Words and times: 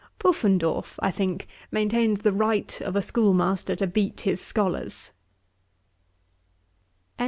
Puffendorf, 0.17 0.95
I 0.97 1.11
think, 1.11 1.45
maintains 1.69 2.21
the 2.21 2.33
right 2.33 2.81
of 2.81 2.95
a 2.95 3.03
schoolmaster 3.03 3.75
to 3.75 3.85
beat 3.85 4.21
his 4.21 4.41
scholars.' 4.41 5.11